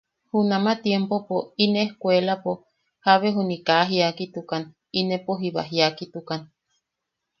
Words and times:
Junama 0.31 0.71
tiempopo 0.85 1.35
im 1.63 1.71
ejkkuelapo 1.83 2.51
jabe 3.05 3.27
juni 3.35 3.57
kaa 3.67 3.83
jiakitukan, 3.91 4.63
inepo 4.99 5.31
jiba 5.41 5.61
jiakitukan. 5.71 6.41